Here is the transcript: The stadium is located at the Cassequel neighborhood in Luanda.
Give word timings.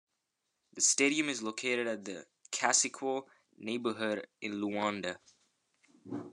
The 0.73 0.81
stadium 0.81 1.29
is 1.29 1.43
located 1.43 1.85
at 1.85 2.03
the 2.05 2.25
Cassequel 2.49 3.29
neighborhood 3.59 4.25
in 4.41 4.53
Luanda. 4.53 5.17